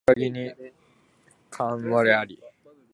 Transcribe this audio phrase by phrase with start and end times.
[0.03, 0.51] 枯木に
[1.51, 2.41] 寒鴉あり